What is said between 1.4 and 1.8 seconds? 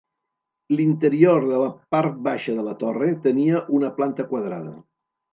de la